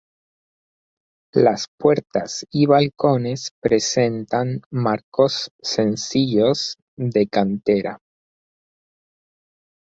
[1.35, 7.99] Las puertas y balcones presentan marcos sencillos de cantera.